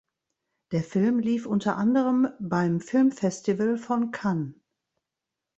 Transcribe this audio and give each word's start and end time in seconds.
Der 0.71 0.81
Film 0.83 1.19
lief 1.19 1.45
unter 1.45 1.77
anderem 1.77 2.29
beim 2.39 2.79
Filmfestival 2.81 3.77
von 3.77 4.09
Cannes. 4.09 4.55